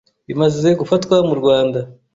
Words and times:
bimaze 0.27 0.69
gufatwa 0.79 1.15
mu 1.27 1.33
Rwanda 1.39 1.79